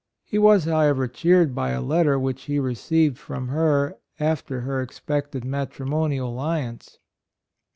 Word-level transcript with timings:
He 0.25 0.39
was, 0.39 0.63
however, 0.65 1.07
cheered 1.07 1.53
by 1.53 1.69
a 1.73 1.79
letter 1.79 2.17
which 2.17 2.45
he 2.45 2.57
received 2.57 3.19
from 3.19 3.49
her 3.49 3.99
after 4.19 4.61
her 4.61 4.77
un 4.79 4.83
expected 4.83 5.45
matrimonial 5.45 6.27
alliance." 6.29 6.97